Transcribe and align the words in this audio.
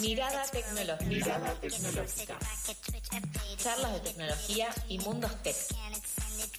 Mirada 0.00 0.42
tecnológica. 0.50 1.04
Mirada 1.06 1.54
tecnológica. 1.60 2.38
Charlas 3.56 3.92
de 3.94 4.00
tecnología 4.00 4.68
y 4.88 4.98
mundos 4.98 5.42
tech, 5.42 5.56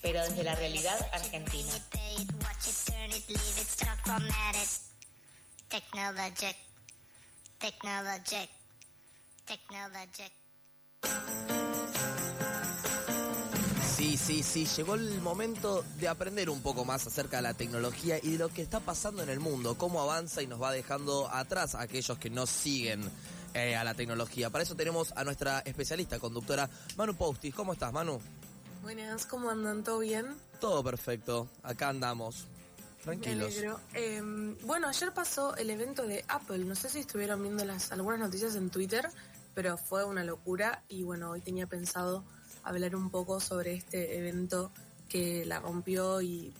pero 0.01 0.23
desde 0.23 0.43
la 0.43 0.55
realidad 0.55 0.97
argentina. 1.11 1.73
Technologic. 5.69 6.57
Technologic. 7.59 8.49
Technologic. 9.45 10.31
Sí, 14.25 14.41
sí, 14.41 14.65
llegó 14.77 14.95
el 14.95 15.19
momento 15.19 15.83
de 15.99 16.07
aprender 16.07 16.49
un 16.49 16.61
poco 16.61 16.85
más 16.85 17.05
acerca 17.05 17.37
de 17.37 17.43
la 17.43 17.53
tecnología 17.53 18.17
y 18.23 18.31
de 18.31 18.37
lo 18.37 18.47
que 18.47 18.61
está 18.61 18.79
pasando 18.79 19.21
en 19.21 19.27
el 19.27 19.41
mundo, 19.41 19.77
cómo 19.77 20.01
avanza 20.01 20.41
y 20.41 20.47
nos 20.47 20.61
va 20.61 20.71
dejando 20.71 21.29
atrás 21.29 21.75
a 21.75 21.81
aquellos 21.81 22.17
que 22.17 22.29
no 22.29 22.47
siguen 22.47 23.03
eh, 23.53 23.75
a 23.75 23.83
la 23.83 23.93
tecnología. 23.95 24.49
Para 24.49 24.63
eso 24.63 24.75
tenemos 24.75 25.11
a 25.17 25.25
nuestra 25.25 25.59
especialista, 25.59 26.19
conductora 26.19 26.69
Manu 26.95 27.15
Postis. 27.15 27.53
¿Cómo 27.53 27.73
estás, 27.73 27.91
Manu? 27.91 28.21
Buenas, 28.81 29.25
¿cómo 29.25 29.49
andan? 29.49 29.83
¿Todo 29.83 29.99
bien? 29.99 30.27
Todo 30.61 30.81
perfecto, 30.85 31.49
acá 31.61 31.89
andamos. 31.89 32.45
Tranquilos. 33.03 33.53
Em, 33.93 34.57
bueno, 34.59 34.87
ayer 34.87 35.13
pasó 35.13 35.53
el 35.57 35.69
evento 35.69 36.07
de 36.07 36.23
Apple. 36.29 36.59
No 36.59 36.75
sé 36.75 36.87
si 36.87 36.99
estuvieron 36.99 37.43
viendo 37.43 37.65
las 37.65 37.91
algunas 37.91 38.21
noticias 38.21 38.55
en 38.55 38.69
Twitter, 38.69 39.05
pero 39.53 39.75
fue 39.77 40.05
una 40.05 40.23
locura. 40.23 40.81
Y 40.87 41.03
bueno, 41.03 41.31
hoy 41.31 41.41
tenía 41.41 41.67
pensado 41.67 42.23
hablar 42.63 42.95
un 42.95 43.09
poco 43.09 43.39
sobre 43.39 43.73
este 43.73 44.17
evento 44.17 44.71
que 45.09 45.45
la 45.45 45.59
rompió 45.59 46.21
y 46.21 46.53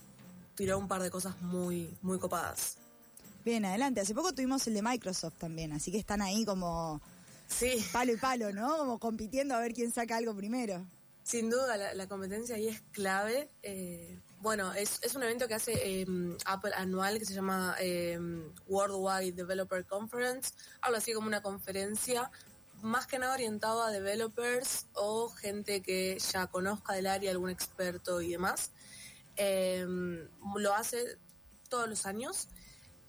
tiró 0.55 0.77
un 0.77 0.87
par 0.87 1.01
de 1.01 1.09
cosas 1.09 1.41
muy, 1.41 1.97
muy 2.01 2.19
copadas. 2.19 2.77
Bien, 3.43 3.65
adelante. 3.65 4.01
Hace 4.01 4.13
poco 4.13 4.33
tuvimos 4.33 4.65
el 4.67 4.73
de 4.73 4.81
Microsoft 4.81 5.35
también, 5.37 5.73
así 5.73 5.91
que 5.91 5.97
están 5.97 6.21
ahí 6.21 6.45
como 6.45 7.01
sí. 7.47 7.83
palo 7.91 8.13
y 8.13 8.17
palo, 8.17 8.53
¿no? 8.53 8.77
Como 8.77 8.99
compitiendo 8.99 9.55
a 9.55 9.59
ver 9.59 9.73
quién 9.73 9.91
saca 9.91 10.17
algo 10.17 10.35
primero. 10.35 10.85
Sin 11.23 11.49
duda, 11.49 11.93
la, 11.93 12.07
competencia 12.07 12.55
ahí 12.55 12.67
es 12.67 12.81
clave. 12.91 13.49
Eh, 13.61 14.19
bueno, 14.39 14.73
es, 14.73 14.99
es, 15.03 15.15
un 15.15 15.23
evento 15.23 15.47
que 15.47 15.53
hace 15.53 16.01
em, 16.01 16.37
Apple 16.45 16.71
anual 16.75 17.17
que 17.17 17.25
se 17.25 17.33
llama 17.33 17.75
em, 17.79 18.51
Worldwide 18.67 19.31
Developer 19.31 19.85
Conference, 19.85 20.51
algo 20.81 20.97
así 20.97 21.13
como 21.13 21.27
una 21.27 21.41
conferencia 21.41 22.29
más 22.83 23.07
que 23.07 23.17
nada 23.17 23.33
orientado 23.33 23.81
a 23.81 23.91
developers 23.91 24.87
o 24.93 25.29
gente 25.29 25.81
que 25.81 26.19
ya 26.19 26.47
conozca 26.47 26.93
del 26.93 27.07
área, 27.07 27.31
algún 27.31 27.49
experto 27.49 28.21
y 28.21 28.31
demás. 28.31 28.71
Em, 29.35 30.27
lo 30.57 30.73
hace 30.75 31.17
todos 31.69 31.89
los 31.89 32.05
años 32.05 32.49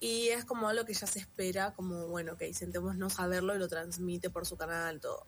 y 0.01 0.29
es 0.29 0.45
como 0.45 0.69
algo 0.69 0.85
que 0.85 0.95
ya 0.95 1.07
se 1.07 1.19
espera, 1.19 1.73
como 1.75 2.09
bueno, 2.09 2.37
que 2.37 2.53
sentémonos 2.55 3.19
a 3.19 3.27
verlo 3.27 3.55
y 3.55 3.59
lo 3.59 3.69
transmite 3.69 4.31
por 4.31 4.47
su 4.47 4.57
canal, 4.57 5.01
todo. 5.01 5.27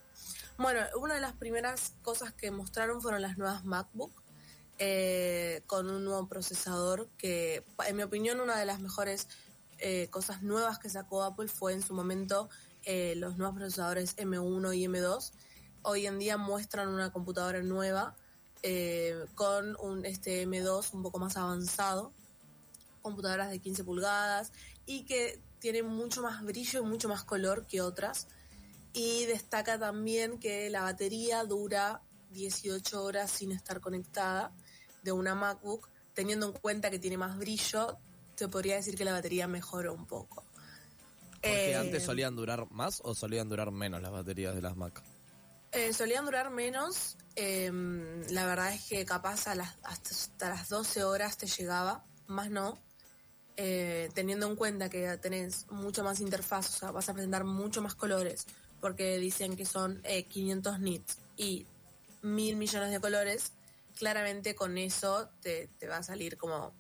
Bueno, 0.59 0.81
una 0.99 1.15
de 1.15 1.21
las 1.21 1.35
primeras 1.35 1.93
cosas 2.03 2.33
que 2.33 2.51
mostraron 2.51 3.03
fueron 3.03 3.23
las 3.23 3.37
nuevas 3.37 3.65
MacBook 3.65 4.23
eh, 4.79 5.63
con 5.67 5.91
un 5.91 6.05
nuevo 6.05 6.29
procesador 6.29 7.09
que, 7.19 7.65
en 7.87 7.97
mi 7.97 8.03
opinión, 8.03 8.41
una 8.41 8.59
de 8.59 8.65
las 8.65 8.81
mejores 8.81 9.29
eh, 9.79 10.09
cosas 10.09 10.43
nuevas 10.43 10.79
que 10.79 10.89
sacó 10.89 11.23
Apple 11.23 11.49
fue 11.49 11.73
en 11.73 11.83
su 11.83 11.93
momento 11.93 12.49
eh, 12.87 13.15
los 13.17 13.37
nuevos 13.37 13.57
procesadores 13.57 14.17
M1 14.17 14.75
y 14.75 14.87
M2 14.87 15.33
hoy 15.83 16.07
en 16.07 16.19
día 16.19 16.37
muestran 16.37 16.89
una 16.89 17.13
computadora 17.13 17.63
nueva 17.63 18.17
eh, 18.63 19.27
con 19.37 19.77
un 19.81 20.05
este 20.05 20.45
M2 20.47 20.95
un 20.95 21.03
poco 21.03 21.21
más 21.21 21.37
avanzado, 21.37 22.13
computadoras 23.03 23.51
de 23.51 23.61
15 23.61 23.85
pulgadas 23.85 24.53
y 24.85 25.05
que 25.05 25.41
tiene 25.61 25.85
mucho 25.85 26.23
más 26.23 26.43
brillo 26.43 26.81
y 26.81 26.87
mucho 26.87 27.09
más 27.09 27.23
color 27.23 27.67
que 27.67 27.81
otras. 27.81 28.27
Y 28.93 29.27
destaca 29.27 29.79
también 29.79 30.39
que 30.39 30.71
la 30.71 30.83
batería 30.83 31.45
dura 31.45 32.03
18 32.31 33.05
horas 33.05 33.31
sin 33.31 33.53
estar 33.53 33.81
conectada 33.81 34.53
de 35.03 35.13
una 35.13 35.35
MacBook, 35.35 35.89
teniendo 36.15 36.47
en 36.47 36.53
cuenta 36.53 36.91
que 36.91 36.99
tiene 36.99 37.19
más 37.19 37.39
brillo, 37.39 37.99
te 38.35 38.49
podría 38.49 38.77
decir 38.77 38.97
que 38.97 39.05
la 39.05 39.13
batería 39.13 39.47
mejoró 39.47 39.95
un 39.95 40.07
poco. 40.07 40.46
Porque 41.49 41.71
eh, 41.73 41.77
antes 41.77 42.03
solían 42.03 42.37
durar 42.37 42.71
más 42.71 43.01
o 43.05 43.15
solían 43.15 43.49
durar 43.49 43.71
menos 43.71 44.03
las 44.03 44.11
baterías 44.11 44.55
de 44.55 44.63
las 44.63 44.77
Mac. 44.77 45.03
Eh, 45.73 45.93
solían 45.93 46.25
durar 46.25 46.51
menos. 46.51 47.17
Em, 47.35 48.23
la 48.31 48.47
verdad 48.47 48.73
es 48.73 48.85
que 48.85 49.05
capaz 49.05 49.47
a 49.47 49.55
las, 49.55 49.77
hasta 49.83 50.49
las 50.49 50.69
12 50.69 51.05
horas 51.05 51.37
te 51.37 51.47
llegaba, 51.47 52.05
más 52.27 52.51
no. 52.51 52.79
Eh, 53.59 54.11
teniendo 54.15 54.47
en 54.47 54.57
cuenta 54.57 54.89
que 54.91 55.17
tenés 55.19 55.67
mucho 55.71 56.05
más 56.05 56.21
interfaz, 56.21 56.69
o 56.69 56.79
sea, 56.79 56.91
vas 56.91 57.09
a 57.09 57.15
presentar 57.15 57.45
mucho 57.45 57.81
más 57.81 57.95
colores, 57.95 58.47
porque 58.81 59.17
dicen 59.19 59.57
que 59.57 59.65
son 59.65 60.03
500 60.29 60.79
nits 60.81 61.19
y 61.39 61.67
mil 62.21 62.57
millones 62.57 62.91
de 62.91 63.01
colores, 63.01 63.53
claramente 63.95 64.55
con 64.55 64.77
eso 64.77 65.31
te, 65.41 65.69
te 65.79 65.89
va 65.89 65.99
a 65.99 66.03
salir 66.03 66.37
como 66.37 66.75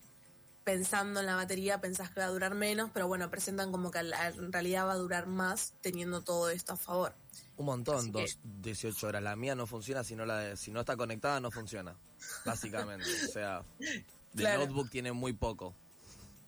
pensando 0.67 1.21
en 1.21 1.27
la 1.27 1.37
batería 1.37 1.81
pensás 1.81 2.11
que 2.11 2.19
va 2.19 2.27
a 2.27 2.31
durar 2.31 2.57
menos, 2.57 2.91
pero 2.93 3.07
bueno, 3.07 3.31
presentan 3.31 3.71
como 3.71 3.93
que 3.93 4.01
en 4.01 4.53
realidad 4.53 4.89
va 4.89 4.95
a 4.95 4.97
durar 4.97 5.29
más 5.29 5.75
teniendo 5.81 6.23
todo 6.23 6.51
esto 6.51 6.73
a 6.73 6.77
favor. 6.77 7.15
Un 7.57 7.67
montón, 7.67 8.11
dos, 8.11 8.41
18 8.43 9.07
horas. 9.07 9.23
La 9.23 9.37
mía 9.37 9.55
no 9.55 9.69
funciona 9.69 10.03
si 10.03 10.17
no, 10.17 10.27
la, 10.27 10.57
si 10.57 10.73
no 10.73 10.81
está 10.81 10.97
conectada, 10.97 11.39
no 11.39 11.53
funciona, 11.53 11.97
básicamente. 12.45 13.07
o 13.29 13.33
sea, 13.33 13.63
el 13.79 14.43
notebook 14.43 14.91
tiene 14.91 15.13
muy 15.13 15.35
poco. 15.35 15.73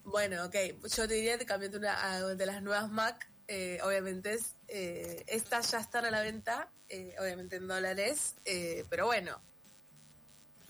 Bueno, 0.03 0.43
ok, 0.43 0.55
yo 0.97 1.07
te 1.07 1.13
diría 1.13 1.37
que 1.37 1.45
cambiate 1.45 1.77
una 1.77 2.35
de 2.35 2.45
las 2.45 2.61
nuevas 2.61 2.91
Mac. 2.91 3.31
Eh, 3.47 3.79
obviamente 3.83 4.33
es, 4.33 4.57
eh, 4.67 5.23
estas 5.27 5.71
ya 5.71 5.79
están 5.79 6.03
a 6.03 6.11
la 6.11 6.21
venta, 6.21 6.69
eh, 6.89 7.15
obviamente 7.21 7.55
en 7.55 7.69
dólares, 7.69 8.35
pero 8.89 9.05
bueno, 9.05 9.41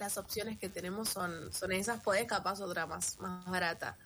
las 0.00 0.16
opciones 0.16 0.58
que 0.58 0.68
tenemos 0.68 1.10
son, 1.10 1.52
son 1.52 1.70
esas, 1.72 2.02
podés 2.02 2.24
capaz 2.24 2.60
otra 2.60 2.86
más, 2.86 3.18
más 3.20 3.44
barata. 3.44 3.96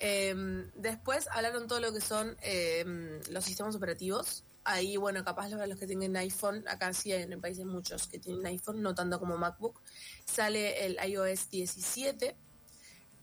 Em, 0.00 0.70
después 0.74 1.28
hablaron 1.30 1.68
todo 1.68 1.80
lo 1.80 1.92
que 1.92 2.00
son 2.00 2.36
em, 2.42 3.20
los 3.30 3.44
sistemas 3.44 3.74
operativos. 3.76 4.44
Ahí, 4.64 4.96
bueno, 4.96 5.24
capaz 5.24 5.48
los, 5.48 5.66
los 5.66 5.78
que 5.78 5.86
tienen 5.86 6.16
iPhone, 6.16 6.64
acá 6.68 6.92
sí 6.92 7.12
en 7.12 7.32
el 7.32 7.40
país 7.40 7.58
hay 7.58 7.64
muchos 7.64 8.08
que 8.08 8.18
tienen 8.18 8.44
iPhone, 8.46 8.82
no 8.82 8.94
tanto 8.94 9.18
como 9.18 9.38
MacBook. 9.38 9.80
Sale 10.24 10.84
el 10.84 10.98
iOS 11.08 11.48
17. 11.50 12.36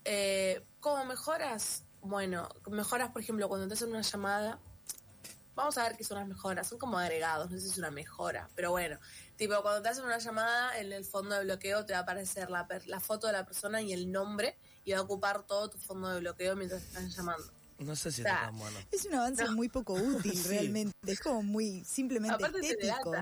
Eh, 0.06 0.64
¿Cómo 0.80 1.04
mejoras? 1.06 1.84
Bueno, 2.02 2.48
mejoras, 2.70 3.12
por 3.12 3.22
ejemplo, 3.22 3.50
cuando 3.50 3.68
te 3.68 3.74
hacen 3.74 3.90
una 3.90 4.02
llamada, 4.02 4.60
Vamos 5.58 5.76
a 5.80 5.84
ver 5.84 5.98
qué 5.98 6.04
son 6.04 6.20
las 6.20 6.28
mejoras. 6.28 6.68
Son 6.68 6.78
como 6.78 7.00
agregados, 7.00 7.50
no 7.50 7.58
sé 7.58 7.64
si 7.64 7.72
es 7.72 7.78
una 7.80 7.90
mejora. 7.90 8.48
Pero 8.54 8.70
bueno, 8.70 9.00
tipo, 9.38 9.60
cuando 9.64 9.82
te 9.82 9.90
hacen 9.90 10.06
una 10.06 10.20
llamada, 10.20 10.78
en 10.80 10.94
el 10.94 11.04
fondo 11.04 11.34
de 11.34 11.46
bloqueo 11.46 11.84
te 11.84 11.94
va 11.94 12.00
a 12.00 12.02
aparecer 12.04 12.52
la, 12.52 12.68
la 12.86 13.00
foto 13.00 13.26
de 13.26 13.34
la 13.34 13.44
persona 13.44 13.82
y 13.82 13.92
el 13.92 14.12
nombre 14.12 14.56
y 14.86 14.92
va 14.92 15.00
a 15.00 15.02
ocupar 15.02 15.48
todo 15.48 15.68
tu 15.72 15.80
fondo 15.80 16.10
de 16.10 16.20
bloqueo 16.20 16.56
mientras 16.56 16.84
te 16.84 16.88
están 16.90 17.10
llamando. 17.10 17.52
No 17.80 17.96
sé 17.96 18.12
si 18.12 18.22
está 18.22 18.42
tan 18.42 18.58
bueno. 18.58 18.78
Es 18.92 19.06
un 19.06 19.16
avance 19.16 19.50
muy 19.50 19.68
poco 19.68 19.94
útil, 19.94 20.44
realmente. 20.48 20.94
Es 21.08 21.20
como 21.20 21.42
muy 21.42 21.84
simplemente 21.84 22.44
estético. 22.46 23.16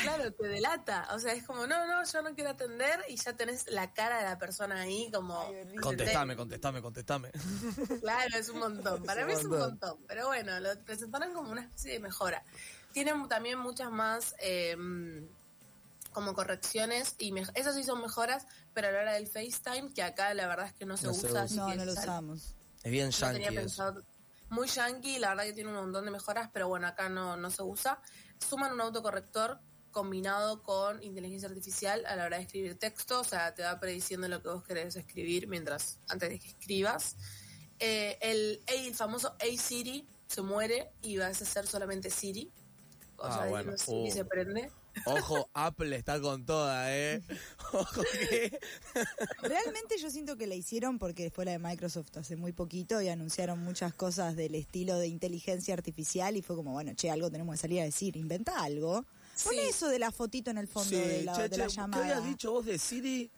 Claro, 0.00 0.32
te 0.32 0.48
delata. 0.48 1.08
O 1.14 1.18
sea, 1.18 1.32
es 1.32 1.44
como, 1.44 1.66
no, 1.66 1.86
no, 1.86 2.04
yo 2.04 2.22
no 2.22 2.34
quiero 2.34 2.50
atender 2.50 3.04
y 3.08 3.16
ya 3.16 3.32
tenés 3.34 3.70
la 3.70 3.92
cara 3.92 4.18
de 4.18 4.24
la 4.24 4.38
persona 4.38 4.80
ahí 4.82 5.10
como... 5.12 5.50
contestame, 5.80 6.36
contestame, 6.36 6.82
contestame. 6.82 7.30
Claro, 8.00 8.36
es 8.36 8.48
un 8.48 8.58
montón. 8.58 9.02
Para 9.04 9.24
mí 9.26 9.32
es 9.32 9.44
un 9.44 9.58
montón. 9.58 9.98
Pero 10.06 10.26
bueno, 10.26 10.58
lo 10.60 10.78
presentaron 10.84 11.32
como 11.32 11.50
una 11.50 11.62
especie 11.62 11.92
de 11.92 12.00
mejora. 12.00 12.44
Tienen 12.92 13.28
también 13.28 13.58
muchas 13.58 13.90
más... 13.90 14.34
Em, 14.38 15.28
como 16.12 16.34
correcciones 16.34 17.16
y 17.18 17.32
esas 17.54 17.74
sí 17.74 17.84
son 17.84 18.00
mejoras, 18.00 18.46
pero 18.74 18.88
a 18.88 18.92
la 18.92 19.00
hora 19.00 19.12
del 19.14 19.26
FaceTime, 19.26 19.92
que 19.92 20.02
acá 20.02 20.32
la 20.34 20.46
verdad 20.46 20.66
es 20.66 20.74
que 20.74 20.84
no 20.84 20.96
se 20.96 21.08
usa. 21.08 21.46
no, 21.52 21.74
no 21.74 21.84
lo 21.84 21.92
usamos. 21.92 22.54
Es 22.82 22.90
bien 22.90 23.10
yankee. 23.10 23.58
muy 24.50 24.68
yankee, 24.68 25.18
la 25.18 25.30
verdad 25.30 25.44
que 25.44 25.52
tiene 25.52 25.70
un 25.70 25.76
montón 25.76 26.04
de 26.04 26.10
mejoras, 26.10 26.50
pero 26.52 26.68
bueno, 26.68 26.86
acá 26.86 27.08
no, 27.08 27.36
no 27.36 27.50
se 27.50 27.62
usa. 27.62 28.00
Suman 28.38 28.72
un 28.72 28.80
autocorrector 28.80 29.60
combinado 29.92 30.62
con 30.62 31.02
inteligencia 31.02 31.48
artificial 31.48 32.04
a 32.06 32.16
la 32.16 32.24
hora 32.24 32.38
de 32.38 32.44
escribir 32.44 32.78
texto, 32.78 33.20
o 33.20 33.24
sea, 33.24 33.54
te 33.54 33.62
va 33.62 33.78
prediciendo 33.78 34.26
lo 34.28 34.42
que 34.42 34.48
vos 34.48 34.64
querés 34.64 34.96
escribir 34.96 35.46
mientras 35.46 35.98
antes 36.08 36.30
de 36.30 36.38
que 36.40 36.48
escribas. 36.48 37.16
Eh, 37.78 38.18
el, 38.20 38.62
el 38.66 38.94
famoso 38.94 39.36
A 39.40 39.56
Siri 39.56 40.08
se 40.26 40.42
muere 40.42 40.90
y 41.02 41.18
vas 41.18 41.40
a 41.42 41.44
ser 41.44 41.66
solamente 41.66 42.10
Siri. 42.10 42.50
O 43.16 43.24
ah, 43.24 43.38
sea, 43.38 43.46
bueno. 43.46 43.76
Siri 43.76 44.08
uh. 44.08 44.12
se 44.12 44.24
prende. 44.24 44.70
Ojo, 45.06 45.48
Apple 45.54 45.96
está 45.96 46.20
con 46.20 46.44
toda, 46.44 46.94
¿eh? 46.94 47.22
Ojo 47.72 48.02
que... 48.02 48.58
Realmente 49.42 49.98
yo 49.98 50.10
siento 50.10 50.36
que 50.36 50.46
la 50.46 50.54
hicieron 50.54 50.98
porque 50.98 51.30
fue 51.30 51.44
la 51.44 51.52
de 51.52 51.58
Microsoft 51.58 52.16
hace 52.16 52.36
muy 52.36 52.52
poquito 52.52 53.00
y 53.00 53.08
anunciaron 53.08 53.58
muchas 53.58 53.94
cosas 53.94 54.36
del 54.36 54.54
estilo 54.54 54.98
de 54.98 55.08
inteligencia 55.08 55.74
artificial 55.74 56.36
y 56.36 56.42
fue 56.42 56.56
como, 56.56 56.72
bueno, 56.72 56.92
che, 56.94 57.10
algo 57.10 57.30
tenemos 57.30 57.54
que 57.54 57.62
salir 57.62 57.80
a 57.80 57.84
decir, 57.84 58.16
inventa 58.16 58.62
algo. 58.62 59.04
Pon 59.44 59.54
eso 59.58 59.88
de 59.88 59.98
la 59.98 60.12
fotito 60.12 60.50
en 60.50 60.58
el 60.58 60.68
fondo 60.68 60.96
de, 60.96 61.22
la, 61.24 61.66
llamada. 61.66 62.02
¿Qué 62.02 62.12
habías 62.12 62.24
dicho 62.24 62.52
vos 62.52 62.66
de 62.66 62.78
Siri? 62.78 63.30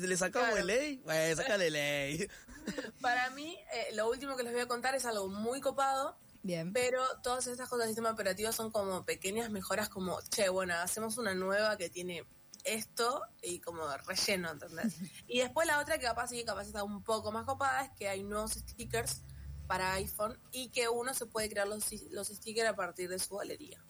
¿Le 0.00 0.16
sacamos 0.16 0.58
el 0.58 0.66
ley? 0.66 1.02
Bueno, 1.04 1.36
sacale 1.36 1.70
ley. 1.70 2.28
Para 3.00 3.30
mí, 3.30 3.58
eh, 3.72 3.94
lo 3.94 4.08
último 4.08 4.36
que 4.36 4.42
les 4.42 4.52
voy 4.52 4.62
a 4.62 4.68
contar 4.68 4.94
es 4.94 5.04
algo 5.04 5.28
muy 5.28 5.60
copado, 5.60 6.16
Bien. 6.42 6.72
pero 6.72 7.02
todas 7.22 7.46
estas 7.46 7.68
cosas 7.68 7.86
del 7.86 7.94
sistema 7.94 8.10
operativo 8.10 8.52
son 8.52 8.70
como 8.70 9.04
pequeñas 9.04 9.50
mejoras, 9.50 9.88
como, 9.88 10.20
che, 10.30 10.48
bueno, 10.48 10.74
hacemos 10.74 11.18
una 11.18 11.34
nueva 11.34 11.76
que 11.76 11.90
tiene 11.90 12.24
esto 12.64 13.22
y 13.42 13.60
como 13.60 13.82
relleno, 14.06 14.50
¿entendés? 14.50 14.94
y 15.26 15.40
después 15.40 15.66
la 15.66 15.80
otra 15.80 15.98
que 15.98 16.04
capaz 16.04 16.28
sí, 16.28 16.44
capaz 16.44 16.66
está 16.66 16.84
un 16.84 17.02
poco 17.02 17.32
más 17.32 17.44
copada 17.44 17.84
es 17.84 17.90
que 17.92 18.08
hay 18.08 18.22
nuevos 18.22 18.52
stickers 18.52 19.22
para 19.66 19.94
iPhone 19.94 20.38
y 20.52 20.68
que 20.70 20.88
uno 20.88 21.14
se 21.14 21.26
puede 21.26 21.48
crear 21.48 21.68
los, 21.68 21.92
los 22.10 22.28
stickers 22.28 22.68
a 22.68 22.76
partir 22.76 23.08
de 23.08 23.18
su 23.18 23.36
galería. 23.36 23.82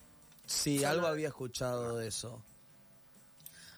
Sí, 0.51 0.83
algo 0.85 1.07
había 1.07 1.29
escuchado 1.29 1.97
de 1.97 2.09
eso. 2.09 2.43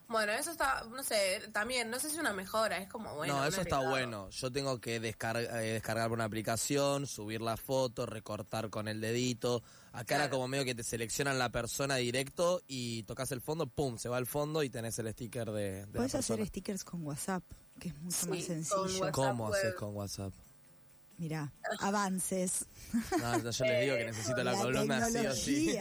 Bueno, 0.09 0.33
eso 0.33 0.51
está, 0.51 0.85
no 0.91 1.03
sé, 1.03 1.41
también, 1.53 1.89
no 1.89 1.99
sé 1.99 2.09
si 2.09 2.15
es 2.17 2.21
una 2.21 2.33
mejora, 2.35 2.77
es 2.79 2.89
como 2.89 3.15
bueno. 3.15 3.35
no, 3.37 3.47
eso 3.47 3.63
está 3.63 3.79
bueno. 3.89 4.29
Yo 4.31 4.51
tengo 4.53 4.79
que 4.79 5.01
descargar, 5.01 5.51
descargar 5.63 6.11
una 6.13 6.25
aplicación, 6.25 7.07
subir 7.07 7.41
la 7.41 7.57
foto, 7.57 8.05
recortar 8.05 8.69
con 8.69 8.89
el 8.89 9.01
dedito. 9.01 9.63
Acá 9.93 10.17
era 10.17 10.29
como 10.31 10.49
medio 10.49 10.65
que 10.65 10.75
te 10.75 10.83
seleccionan 10.83 11.39
la 11.39 11.51
persona 11.51 11.97
directo 11.97 12.63
y 12.69 13.05
tocas 13.05 13.33
el 13.33 13.41
fondo, 13.41 13.67
pum, 13.67 13.97
se 13.97 14.09
va 14.11 14.19
al 14.19 14.27
fondo 14.27 14.63
y 14.63 14.69
tenés 14.71 14.99
el 14.99 15.11
sticker 15.13 15.51
de, 15.51 15.71
de 15.71 15.87
la 15.87 15.93
Puedes 15.93 16.15
hacer 16.15 16.37
persona. 16.37 16.47
stickers 16.47 16.85
con 16.85 17.07
WhatsApp, 17.07 17.45
que 17.79 17.89
es 17.89 17.95
mucho 18.01 18.17
Sí, 18.17 18.29
más 18.29 18.45
sencillo. 18.45 19.13
¿Cómo 19.13 19.49
web. 19.49 19.55
haces 19.55 19.75
con 19.77 19.95
WhatsApp? 19.97 20.33
Mirá, 21.17 21.53
avances. 21.81 22.67
No, 23.19 23.39
yo 23.51 23.65
les 23.65 23.81
digo 23.83 23.97
que 23.97 24.05
necesito 24.07 24.43
la, 24.43 24.53
columna 24.55 25.07
sí 25.09 25.27
o 25.27 25.33
sí. 25.35 25.79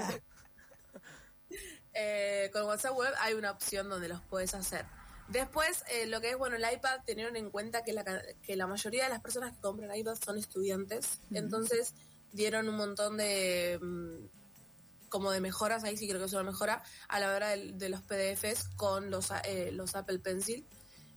Eh, 1.94 2.50
con 2.54 2.64
WhatsApp 2.64 2.96
Web 2.96 3.14
hay 3.20 3.34
una 3.34 3.52
opción 3.52 3.90
donde 3.90 4.08
los 4.08 4.22
puedes 4.22 4.54
hacer. 4.54 4.86
Después, 5.28 5.84
eh, 5.90 6.08
lo 6.08 6.20
que 6.20 6.32
es 6.32 6.38
bueno 6.38 6.56
el 6.58 6.74
iPad, 6.74 7.00
tenieron 7.06 7.36
en 7.36 7.50
cuenta 7.52 7.84
que 7.84 7.94
la, 7.94 8.04
ca- 8.04 8.22
que 8.44 8.56
la 8.56 8.68
mayoría 8.68 9.04
de 9.06 9.10
las 9.10 9.22
personas 9.22 9.54
que 9.56 9.62
compran 9.62 9.96
iPad 9.96 10.16
son 10.24 10.38
estudiantes, 10.38 11.20
entonces 11.32 11.94
dieron 12.34 12.68
un 12.68 12.76
montón 12.76 13.18
de 13.18 13.80
mm, 13.82 15.08
como 15.10 15.32
de 15.32 15.42
mejoras, 15.42 15.84
ahí 15.84 15.98
sí 15.98 16.08
creo 16.08 16.20
que 16.20 16.26
es 16.26 16.34
una 16.34 16.44
mejora, 16.44 16.84
a 17.10 17.20
la 17.20 17.34
hora 17.36 17.50
de, 17.50 17.90
los 17.90 18.02
PDFs 18.02 18.70
con 18.78 19.10
los, 19.12 19.30
eh, 19.44 19.72
los 19.74 19.96
Apple 19.96 20.20
Pencil, 20.20 20.66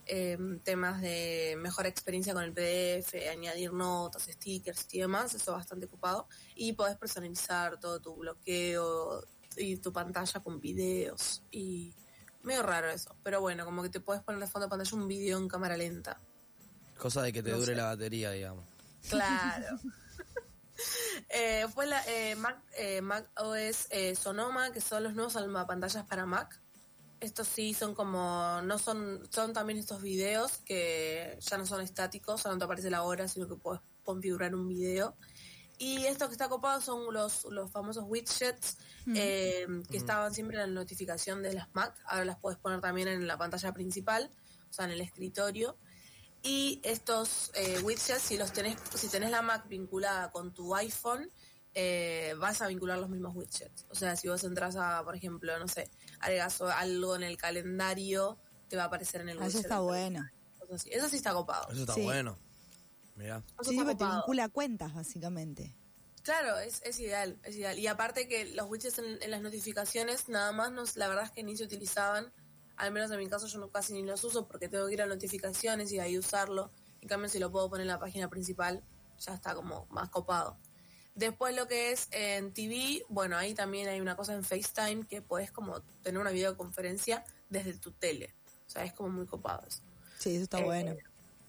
eh, 0.07 0.37
temas 0.65 1.01
de 1.01 1.55
mejor 1.59 1.87
experiencia 1.87 2.35
con 2.35 2.43
el 2.43 2.53
PDF, 2.53 3.15
añadir 3.31 3.73
notas, 3.73 4.25
stickers 4.25 4.87
y 4.93 5.01
demás, 5.01 5.35
eso 5.35 5.53
bastante 5.53 5.87
ocupado, 5.87 6.29
y 6.57 6.73
podés 6.73 6.97
personalizar 6.97 7.79
todo 7.79 8.01
tu 8.01 8.17
bloqueo 8.17 9.25
y 9.57 9.77
tu 9.77 9.93
pantalla 9.93 10.41
con 10.41 10.61
videos 10.61 11.43
y 11.51 11.95
medio 12.43 12.63
raro 12.63 12.91
eso, 12.91 13.17
pero 13.23 13.41
bueno, 13.41 13.65
como 13.65 13.83
que 13.83 13.89
te 13.89 14.01
puedes 14.01 14.23
poner 14.23 14.41
de 14.41 14.47
fondo 14.47 14.67
de 14.67 14.71
pantalla 14.71 14.97
un 14.97 15.09
video 15.09 15.39
en 15.39 15.49
cámara 15.49 15.77
lenta. 15.77 16.21
Cosa 16.99 17.23
de 17.23 17.33
que 17.33 17.43
te 17.43 17.51
No 17.51 17.57
dure 17.57 17.73
sé. 17.73 17.77
la 17.77 17.85
batería, 17.85 18.31
digamos. 18.31 18.65
Claro. 19.09 19.79
eh, 21.29 21.67
fue 21.73 21.87
la 21.87 22.03
eh, 22.07 22.35
Mac, 22.37 22.59
eh, 22.77 23.01
Mac 23.01 23.31
OS 23.41 23.87
eh, 23.91 24.15
Sonoma, 24.15 24.73
que 24.73 24.81
son 24.81 25.03
los 25.03 25.15
nuevos 25.15 25.35
pantallas 25.67 26.05
para 26.05 26.27
Mac. 26.27 26.61
Estos 27.21 27.49
sí 27.49 27.73
son 27.73 27.95
como, 27.95 28.61
no 28.63 28.79
son, 28.79 29.27
son 29.31 29.53
también 29.53 29.79
estos 29.79 30.03
videos 30.03 30.59
que 30.59 31.39
ya 31.41 31.57
no 31.57 31.65
son 31.65 31.81
estáticos, 31.81 32.43
ya 32.43 32.51
no 32.51 32.59
te 32.59 32.65
aparece 32.65 32.91
la 32.91 33.03
hora, 33.03 33.29
sino 33.29 33.49
que 33.49 33.55
puedes 33.55 33.81
configurar 34.03 34.55
un 34.55 34.69
video. 34.69 35.17
Y 35.79 36.07
esto 36.07 36.27
que 36.29 36.33
está 36.33 36.49
copado 36.49 36.81
son 36.81 37.13
los, 37.13 37.45
los 37.47 37.71
famosos 37.71 38.05
widgets 38.07 38.79
eh, 39.15 39.67
que 39.91 39.97
estaban 39.97 40.33
siempre 40.33 40.57
en 40.57 40.75
la 40.75 40.81
notificación 40.81 41.43
de 41.43 41.53
las 41.53 41.69
Mac. 41.75 41.95
Ahora 42.07 42.25
las 42.25 42.39
puedes 42.39 42.59
poner 42.59 42.81
también 42.81 43.09
en 43.09 43.27
la 43.27 43.37
pantalla 43.37 43.73
principal, 43.73 44.33
o 44.71 44.73
sea, 44.73 44.85
en 44.85 44.93
el 44.93 45.01
escritorio. 45.01 45.77
Y 46.43 46.81
estos 46.85 47.51
eh, 47.55 47.81
widgets, 47.83 48.23
si 48.23 48.37
los 48.37 48.53
tenés, 48.53 48.77
si 48.95 49.09
tenés 49.09 49.31
la 49.31 49.43
Mac 49.43 49.67
vinculada 49.69 50.31
con 50.31 50.53
tu 50.55 50.75
iPhone, 50.77 51.31
eh, 51.75 52.35
vas 52.39 52.63
a 52.63 52.69
vincular 52.69 52.99
los 52.99 53.09
mismos 53.11 53.35
widgets. 53.35 53.87
O 53.89 53.95
sea, 53.97 54.15
si 54.15 54.29
vos 54.29 54.45
entras 54.45 54.77
a, 54.77 55.03
por 55.05 55.17
ejemplo, 55.17 55.59
no 55.59 55.67
sé, 55.67 55.91
agregas 56.21 56.61
o- 56.61 56.69
algo 56.69 57.17
en 57.17 57.25
el 57.25 57.37
calendario, 57.37 58.39
te 58.69 58.77
va 58.77 58.85
a 58.85 58.87
aparecer 58.87 59.23
en 59.23 59.31
el 59.31 59.39
Ah, 59.39 59.47
widget. 59.47 59.51
Eso 59.55 59.61
está 59.61 59.81
bueno. 59.81 60.25
Eso 60.87 61.09
sí 61.09 61.17
está 61.17 61.33
copado. 61.33 61.69
Eso 61.73 61.81
está 61.81 61.95
Sí. 61.95 62.03
bueno. 62.03 62.39
Mira. 63.15 63.43
Sí, 63.63 63.77
porque 63.77 63.95
te 63.95 64.05
vincula 64.05 64.45
a 64.45 64.49
cuentas, 64.49 64.95
básicamente. 64.95 65.75
Claro, 66.23 66.59
es, 66.59 66.81
es 66.85 66.99
ideal, 67.01 67.39
es 67.43 67.55
ideal. 67.57 67.79
Y 67.79 67.87
aparte 67.87 68.27
que 68.29 68.47
los 68.47 68.69
widgets 68.69 68.99
en, 68.99 69.23
en 69.23 69.31
las 69.31 69.43
notificaciones, 69.43 70.29
nada 70.29 70.53
más, 70.53 70.73
nos, 70.73 70.97
la 70.97 71.07
verdad 71.09 71.25
es 71.25 71.31
que 71.31 71.43
ni 71.43 71.57
se 71.57 71.65
utilizaban. 71.65 72.33
Al 72.77 72.91
menos 72.93 73.11
en 73.11 73.19
mi 73.19 73.29
caso 73.29 73.47
yo 73.47 73.59
no 73.59 73.71
casi 73.71 73.93
ni 73.93 74.03
los 74.03 74.25
uso 74.25 74.49
porque 74.49 74.69
tengo 74.69 74.87
que 74.87 74.95
ir 74.95 75.03
a 75.03 75.07
notificaciones 75.07 75.93
y 75.93 75.99
ahí 76.01 76.19
usarlo. 76.19 76.73
En 77.03 77.09
cambio, 77.09 77.29
si 77.29 77.39
lo 77.39 77.53
puedo 77.53 77.69
poner 77.69 77.83
en 77.83 77.89
la 77.89 78.01
página 78.01 78.29
principal, 78.29 78.83
ya 79.19 79.35
está 79.35 79.55
como 79.55 79.87
más 79.91 80.09
copado. 80.09 80.59
Después 81.15 81.55
lo 81.55 81.69
que 81.69 81.93
es 81.93 82.09
en 82.11 82.53
TV, 82.53 83.05
bueno, 83.09 83.37
ahí 83.37 83.55
también 83.55 83.89
hay 83.89 84.01
una 84.01 84.17
cosa 84.17 84.35
en 84.35 84.43
FaceTime 84.43 85.07
que 85.07 85.23
puedes 85.23 85.53
como 85.53 85.81
tener 86.03 86.21
una 86.21 86.31
videoconferencia 86.31 87.23
desde 87.49 87.75
tu 87.75 87.93
tele. 87.93 88.35
O 88.67 88.71
sea, 88.71 88.85
es 88.85 88.93
como 88.93 89.11
muy 89.11 89.27
copado 89.27 89.63
eso. 89.69 89.83
Sí, 90.19 90.35
eso 90.35 90.45
está 90.45 90.59
Eh, 90.59 90.65
bueno. 90.65 90.97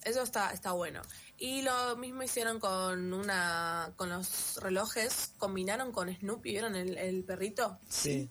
Eso 0.03 0.21
está, 0.21 0.51
está 0.51 0.73
bueno. 0.73 1.01
Y 1.37 1.61
lo 1.63 1.97
mismo 1.97 2.23
hicieron 2.23 2.59
con 2.59 3.13
una 3.13 3.93
con 3.97 4.09
los 4.09 4.57
relojes, 4.61 5.33
combinaron 5.37 5.91
con 5.91 6.13
Snoopy, 6.13 6.51
¿vieron 6.51 6.75
el, 6.75 6.97
el 6.97 7.23
perrito? 7.23 7.77
Sí. 7.89 8.29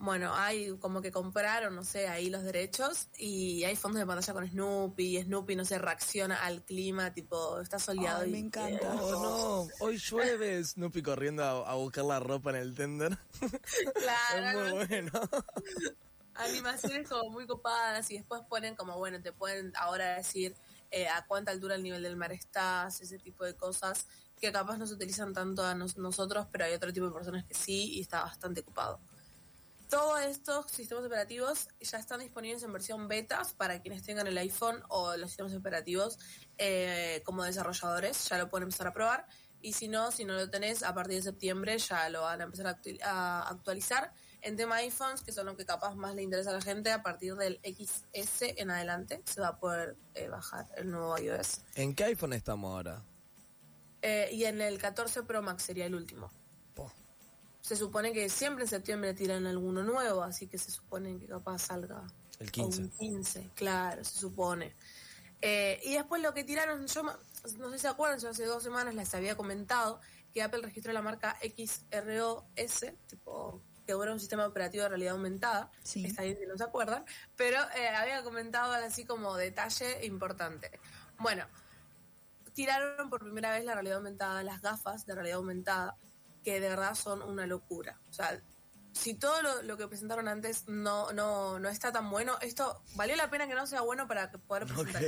Bueno, 0.00 0.32
hay 0.32 0.76
como 0.78 1.02
que 1.02 1.10
compraron, 1.10 1.74
no 1.74 1.82
sé, 1.82 2.06
ahí 2.06 2.30
los 2.30 2.44
derechos 2.44 3.08
y 3.18 3.64
hay 3.64 3.74
fondos 3.74 3.98
de 3.98 4.06
pantalla 4.06 4.32
con 4.32 4.48
Snoopy 4.48 5.18
y 5.18 5.22
Snoopy, 5.22 5.56
no 5.56 5.64
sé, 5.64 5.78
reacciona 5.78 6.36
al 6.36 6.62
clima, 6.62 7.12
tipo, 7.12 7.60
está 7.60 7.80
soleado. 7.80 8.22
Ay, 8.22 8.28
y, 8.28 8.32
me 8.32 8.38
encanta. 8.38 8.94
Oh 8.94 9.66
no, 9.66 9.68
hoy 9.80 9.98
llueve. 9.98 10.62
Snoopy 10.64 11.02
corriendo 11.02 11.42
a, 11.42 11.68
a 11.68 11.74
buscar 11.74 12.04
la 12.04 12.20
ropa 12.20 12.50
en 12.50 12.56
el 12.56 12.74
tender. 12.74 13.18
Claro, 13.94 14.60
es 14.60 14.74
muy 14.74 14.86
bueno. 14.86 15.10
animaciones 16.34 17.08
como 17.08 17.30
muy 17.30 17.46
copadas 17.46 18.08
y 18.12 18.18
después 18.18 18.42
ponen 18.48 18.76
como, 18.76 18.96
bueno, 18.96 19.20
te 19.20 19.32
pueden 19.32 19.72
ahora 19.76 20.14
decir 20.14 20.54
eh, 20.90 21.08
a 21.08 21.26
cuánta 21.26 21.52
altura 21.52 21.74
el 21.74 21.82
nivel 21.82 22.02
del 22.02 22.16
mar 22.16 22.32
estás, 22.32 23.00
ese 23.00 23.18
tipo 23.18 23.44
de 23.44 23.54
cosas 23.56 24.06
que 24.40 24.52
capaz 24.52 24.78
no 24.78 24.86
se 24.86 24.94
utilizan 24.94 25.32
tanto 25.32 25.64
a 25.64 25.74
nos- 25.74 25.96
nosotros, 25.96 26.46
pero 26.52 26.64
hay 26.64 26.72
otro 26.74 26.92
tipo 26.92 27.06
de 27.06 27.12
personas 27.12 27.44
que 27.44 27.54
sí 27.54 27.94
y 27.94 28.00
está 28.00 28.22
bastante 28.22 28.60
ocupado. 28.60 29.00
Todos 29.88 30.20
estos 30.20 30.70
sistemas 30.70 31.04
operativos 31.06 31.68
ya 31.80 31.98
están 31.98 32.20
disponibles 32.20 32.62
en 32.62 32.72
versión 32.74 33.08
betas 33.08 33.54
para 33.54 33.80
quienes 33.80 34.02
tengan 34.02 34.26
el 34.26 34.36
iPhone 34.36 34.82
o 34.88 35.16
los 35.16 35.30
sistemas 35.30 35.54
operativos 35.54 36.18
eh, 36.58 37.22
como 37.24 37.42
desarrolladores, 37.42 38.28
ya 38.28 38.36
lo 38.36 38.50
pueden 38.50 38.64
empezar 38.64 38.86
a 38.88 38.92
probar. 38.92 39.26
Y 39.62 39.72
si 39.72 39.88
no, 39.88 40.12
si 40.12 40.24
no 40.26 40.34
lo 40.34 40.50
tenés, 40.50 40.82
a 40.82 40.94
partir 40.94 41.16
de 41.16 41.22
septiembre 41.22 41.78
ya 41.78 42.08
lo 42.10 42.20
van 42.22 42.42
a 42.42 42.44
empezar 42.44 42.66
a, 42.66 42.76
actu- 42.76 43.00
a 43.02 43.48
actualizar. 43.48 44.12
En 44.42 44.56
tema 44.56 44.76
iPhones, 44.76 45.22
que 45.22 45.32
son 45.32 45.46
lo 45.46 45.56
que 45.56 45.66
capaz 45.66 45.94
más 45.94 46.14
le 46.14 46.22
interesa 46.22 46.50
a 46.50 46.54
la 46.54 46.60
gente, 46.60 46.92
a 46.92 47.02
partir 47.02 47.34
del 47.34 47.60
XS 47.64 48.54
en 48.56 48.70
adelante 48.70 49.22
se 49.24 49.40
va 49.40 49.48
a 49.48 49.58
poder 49.58 49.96
eh, 50.14 50.28
bajar 50.28 50.68
el 50.76 50.90
nuevo 50.90 51.18
iOS. 51.18 51.62
¿En 51.74 51.94
qué 51.94 52.04
iPhone 52.04 52.32
estamos 52.32 52.72
ahora? 52.72 53.02
Eh, 54.02 54.28
y 54.32 54.44
en 54.44 54.60
el 54.60 54.78
14 54.78 55.24
Pro 55.24 55.42
Max 55.42 55.64
sería 55.64 55.86
el 55.86 55.94
último. 55.94 56.30
Po. 56.74 56.92
Se 57.60 57.74
supone 57.74 58.12
que 58.12 58.28
siempre 58.28 58.64
en 58.64 58.70
septiembre 58.70 59.12
tiran 59.14 59.46
alguno 59.46 59.82
nuevo, 59.82 60.22
así 60.22 60.46
que 60.46 60.58
se 60.58 60.70
supone 60.70 61.18
que 61.18 61.26
capaz 61.26 61.58
salga 61.58 62.06
El 62.38 62.52
15. 62.52 62.80
un 62.82 62.90
15, 62.90 63.50
claro, 63.54 64.04
se 64.04 64.18
supone. 64.18 64.76
Eh, 65.40 65.80
y 65.84 65.94
después 65.94 66.22
lo 66.22 66.34
que 66.34 66.44
tiraron, 66.44 66.86
yo 66.86 67.02
no 67.02 67.70
sé 67.70 67.74
si 67.74 67.78
se 67.80 67.88
acuerdan, 67.88 68.18
yo 68.20 68.28
hace 68.28 68.44
dos 68.44 68.62
semanas 68.62 68.94
les 68.94 69.12
había 69.14 69.36
comentado 69.36 70.00
que 70.32 70.42
Apple 70.42 70.62
registró 70.62 70.92
la 70.92 71.02
marca 71.02 71.36
XROS, 71.40 72.86
tipo 73.06 73.62
que 73.88 74.02
era 74.02 74.12
un 74.12 74.20
sistema 74.20 74.46
operativo 74.46 74.82
de 74.82 74.90
realidad 74.90 75.14
aumentada. 75.14 75.70
Sí. 75.82 76.04
Está 76.04 76.22
bien 76.22 76.36
si 76.36 76.44
no 76.44 76.58
se 76.58 76.64
acuerdan, 76.64 77.06
pero 77.36 77.58
eh, 77.74 77.88
había 77.88 78.22
comentado 78.22 78.74
así 78.74 79.06
como 79.06 79.34
detalle 79.34 80.04
importante. 80.04 80.78
Bueno, 81.18 81.46
tiraron 82.52 83.08
por 83.08 83.20
primera 83.20 83.50
vez 83.52 83.64
la 83.64 83.72
realidad 83.72 83.96
aumentada, 83.96 84.42
las 84.42 84.60
gafas 84.60 85.06
de 85.06 85.14
realidad 85.14 85.38
aumentada, 85.38 85.96
que 86.44 86.60
de 86.60 86.68
verdad 86.68 86.94
son 86.94 87.22
una 87.22 87.46
locura. 87.46 87.98
O 88.10 88.12
sea, 88.12 88.38
si 88.92 89.14
todo 89.14 89.40
lo, 89.40 89.62
lo 89.62 89.78
que 89.78 89.88
presentaron 89.88 90.28
antes 90.28 90.68
no, 90.68 91.10
no, 91.12 91.58
no 91.58 91.68
está 91.70 91.90
tan 91.90 92.10
bueno, 92.10 92.36
esto 92.42 92.82
valió 92.94 93.16
la 93.16 93.30
pena 93.30 93.48
que 93.48 93.54
no 93.54 93.66
sea 93.66 93.80
bueno 93.80 94.06
para 94.06 94.30
poder 94.30 94.66
presentar. 94.66 95.02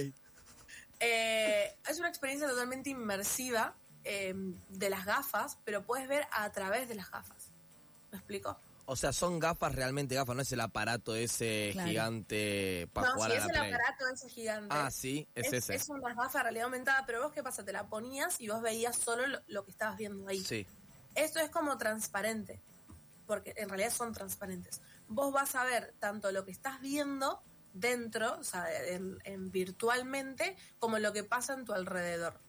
Eh, 1.03 1.79
es 1.87 1.99
una 1.99 2.09
experiencia 2.09 2.49
totalmente 2.49 2.91
inmersiva 2.91 3.75
eh, 4.05 4.35
de 4.71 4.91
las 4.91 5.05
gafas, 5.05 5.59
pero 5.65 5.85
puedes 5.85 6.09
ver 6.09 6.27
a 6.31 6.51
través 6.53 6.89
de 6.89 6.95
las 6.95 7.11
gafas. 7.11 7.53
¿Me 8.11 8.19
explico? 8.19 8.59
O 8.93 8.97
sea, 8.97 9.13
son 9.13 9.39
gafas 9.39 9.73
realmente 9.73 10.17
gafas, 10.17 10.35
no 10.35 10.43
es 10.43 10.51
el 10.51 10.61
aparato 10.61 11.15
ese 11.15 11.71
Claro. 11.75 11.89
gigante 11.89 12.89
para 12.93 13.07
no, 13.09 13.15
jugar 13.15 13.31
si 13.31 13.37
a 13.37 13.41
es 13.41 13.47
la 13.47 13.53
el 13.53 13.59
Play. 13.61 13.73
aparato 13.73 14.09
ese 14.13 14.29
gigante. 14.29 14.67
Ah, 14.77 14.91
sí, 14.91 15.29
es, 15.35 15.47
es, 15.47 15.53
ese. 15.53 15.75
es 15.77 15.89
una 15.91 16.13
gafa 16.13 16.39
de 16.39 16.43
realidad 16.43 16.65
aumentada, 16.65 17.05
pero 17.07 17.23
vos 17.23 17.33
qué 17.33 17.41
pasa, 17.43 17.65
te 17.65 17.73
la 17.73 17.89
ponías 17.89 18.41
y 18.41 18.49
vos 18.49 18.61
veías 18.61 18.97
solo 18.97 19.29
lo, 19.29 19.39
lo 19.47 19.65
que 19.65 19.71
estabas 19.71 19.97
viendo 19.97 20.27
ahí. 20.27 20.43
Sí. 20.43 20.67
Esto 21.15 21.39
es 21.39 21.51
como 21.51 21.79
transparente, 21.79 22.63
porque 23.27 23.55
en 23.57 23.69
realidad 23.69 23.93
son 23.93 24.13
transparentes. 24.13 24.81
Vos 25.07 25.33
vas 25.33 25.55
a 25.55 25.63
ver 25.63 25.95
tanto 26.01 26.33
lo 26.33 26.45
que 26.45 26.51
estás 26.51 26.81
viendo 26.81 27.45
dentro, 27.73 28.39
o 28.41 28.43
sea, 28.45 28.67
en, 28.89 29.19
en 29.23 29.53
virtualmente, 29.53 30.57
como 30.81 30.99
lo 30.99 31.13
que 31.13 31.23
pasa 31.23 31.55
en 31.55 31.65
tu 31.65 31.73
alrededor. 31.73 32.41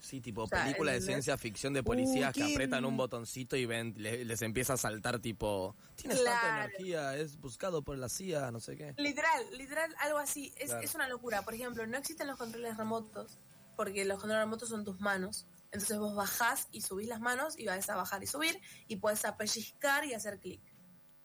Sí, 0.00 0.20
tipo 0.20 0.44
O 0.44 0.48
sea, 0.48 0.64
película 0.64 0.92
de 0.92 1.00
ciencia 1.02 1.36
ficción 1.36 1.72
de 1.74 1.82
policías 1.82 2.30
Uh, 2.30 2.40
que 2.40 2.52
apretan 2.54 2.84
un 2.86 2.96
botoncito 2.96 3.54
y 3.56 3.66
ven, 3.66 3.94
le- 3.98 4.24
les 4.24 4.40
empieza 4.42 4.72
a 4.72 4.76
saltar 4.76 5.18
tipo, 5.20 5.76
tienes 5.94 6.24
tanta 6.24 6.64
energía, 6.64 7.16
es 7.16 7.36
buscado 7.38 7.82
por 7.82 7.98
la 7.98 8.08
CIA, 8.08 8.50
no 8.50 8.60
sé 8.60 8.76
qué. 8.76 8.94
Literal, 8.96 9.44
literal, 9.58 9.94
algo 10.00 10.18
así. 10.18 10.52
Es, 10.56 10.70
Claro. 10.70 10.82
es 10.82 10.94
una 10.94 11.06
locura. 11.08 11.42
Por 11.42 11.52
ejemplo, 11.54 11.86
no 11.86 11.98
existen 11.98 12.26
los 12.26 12.38
controles 12.38 12.76
remotos, 12.78 13.38
porque 13.76 14.04
los 14.06 14.18
controles 14.18 14.44
remotos 14.44 14.68
son 14.70 14.84
tus 14.84 15.00
manos. 15.00 15.46
Entonces 15.72 15.98
vos 15.98 16.16
bajás 16.16 16.66
y 16.72 16.80
subís 16.80 17.06
las 17.06 17.20
manos 17.20 17.56
y 17.58 17.66
vas 17.66 17.88
a 17.90 17.94
bajar 17.96 18.22
y 18.22 18.26
subir 18.26 18.58
y 18.88 18.96
puedes 18.96 19.24
apellizcar 19.24 20.04
y 20.04 20.14
hacer 20.14 20.40
clic. 20.40 20.60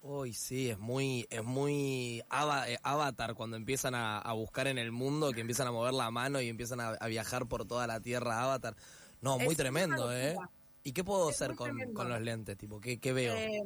Uy, 0.08 0.34
sí, 0.34 0.70
es 0.70 0.78
muy, 0.78 1.26
es 1.30 1.42
muy 1.42 2.20
eh, 2.20 2.78
avatar 2.82 3.34
cuando 3.34 3.56
empiezan 3.56 3.96
a, 3.96 4.20
a 4.20 4.32
buscar 4.34 4.68
en 4.68 4.78
el 4.78 4.92
mundo, 4.92 5.32
que 5.32 5.40
empiezan 5.40 5.66
a 5.66 5.72
mover 5.72 5.94
la 5.94 6.12
mano 6.12 6.40
y 6.40 6.48
empiezan 6.48 6.80
a, 6.80 6.90
a 6.90 7.08
viajar 7.08 7.48
por 7.48 7.66
toda 7.66 7.88
la 7.88 7.98
tierra 8.00 8.40
avatar. 8.40 8.76
No, 9.20 9.36
muy 9.36 9.48
Es 9.48 9.56
tremendo, 9.56 10.12
¿eh? 10.12 10.36
¿Y 10.84 10.92
qué 10.92 11.02
puedo 11.02 11.30
Es 11.30 11.34
hacer 11.42 11.56
con, 11.56 11.92
con 11.92 12.08
los 12.08 12.20
lentes? 12.20 12.56
Tipo, 12.56 12.80
¿qué, 12.80 13.00
qué 13.00 13.12
veo? 13.12 13.34
Eh, 13.34 13.60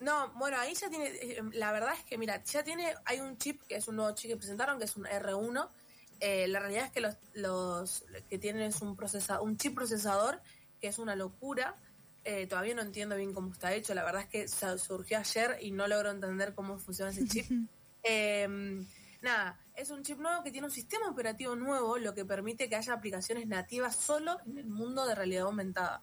no, 0.00 0.32
bueno, 0.34 0.58
ahí 0.58 0.74
ya 0.74 0.90
tiene, 0.90 1.06
eh, 1.06 1.40
la 1.52 1.70
verdad 1.70 1.94
es 1.96 2.04
que 2.04 2.18
mira, 2.18 2.42
ya 2.42 2.64
tiene, 2.64 2.92
hay 3.04 3.20
un 3.20 3.38
chip 3.38 3.62
que 3.62 3.76
es 3.76 3.86
un 3.86 3.94
nuevo 3.94 4.12
chip 4.16 4.30
que 4.32 4.36
presentaron, 4.36 4.78
que 4.78 4.86
es 4.86 4.96
un 4.96 5.04
R1. 5.04 5.68
Eh, 6.18 6.48
la 6.48 6.58
realidad 6.58 6.86
es 6.86 6.90
que 6.90 7.00
los, 7.00 7.16
los 7.34 8.04
que 8.28 8.38
tienen 8.38 8.62
es 8.62 8.82
un 8.82 8.96
procesa, 8.96 9.40
un 9.40 9.56
chip 9.56 9.76
procesador 9.76 10.40
que 10.80 10.88
es 10.88 10.98
una 10.98 11.14
locura. 11.14 11.76
Eh, 12.24 12.46
todavía 12.46 12.74
no 12.74 12.82
entiendo 12.82 13.16
bien 13.16 13.34
cómo 13.34 13.52
está 13.52 13.72
hecho. 13.74 13.94
La 13.94 14.02
verdad 14.04 14.22
es 14.22 14.28
que 14.28 14.48
surgió 14.78 15.18
ayer 15.18 15.58
y 15.60 15.70
no 15.72 15.86
logro 15.86 16.10
entender 16.10 16.54
cómo 16.54 16.78
funciona 16.78 17.10
ese 17.10 17.26
chip. 17.26 17.46
Eh, 18.06 18.46
nada, 19.22 19.58
es 19.74 19.88
un 19.88 20.02
chip 20.02 20.18
nuevo 20.18 20.42
que 20.42 20.50
tiene 20.50 20.66
un 20.66 20.70
sistema 20.72 21.08
operativo 21.08 21.56
nuevo, 21.56 21.96
lo 21.96 22.12
que 22.14 22.26
permite 22.26 22.68
que 22.68 22.76
haya 22.76 22.92
aplicaciones 22.92 23.46
nativas 23.46 23.96
solo 23.96 24.36
en 24.44 24.58
el 24.58 24.66
mundo 24.66 25.06
de 25.06 25.14
realidad 25.14 25.44
aumentada. 25.44 26.02